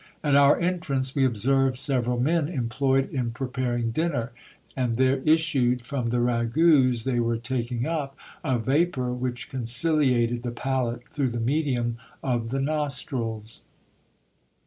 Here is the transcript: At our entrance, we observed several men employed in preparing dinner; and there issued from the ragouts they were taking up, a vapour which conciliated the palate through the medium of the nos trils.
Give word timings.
At 0.23 0.35
our 0.35 0.59
entrance, 0.59 1.13
we 1.13 1.23
observed 1.25 1.75
several 1.77 2.19
men 2.19 2.47
employed 2.47 3.13
in 3.13 3.29
preparing 3.29 3.91
dinner; 3.91 4.31
and 4.75 4.95
there 4.97 5.17
issued 5.17 5.85
from 5.85 6.07
the 6.07 6.17
ragouts 6.19 7.03
they 7.03 7.19
were 7.19 7.37
taking 7.37 7.85
up, 7.85 8.17
a 8.43 8.57
vapour 8.57 9.13
which 9.13 9.51
conciliated 9.51 10.41
the 10.41 10.49
palate 10.49 11.07
through 11.11 11.29
the 11.29 11.39
medium 11.39 11.97
of 12.23 12.49
the 12.49 12.59
nos 12.59 13.03
trils. 13.03 13.61